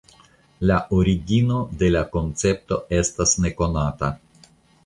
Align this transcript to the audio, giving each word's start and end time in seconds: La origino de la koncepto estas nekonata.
La 0.69 0.77
origino 0.99 1.59
de 1.83 1.91
la 1.97 2.03
koncepto 2.17 2.81
estas 3.03 3.39
nekonata. 3.47 4.15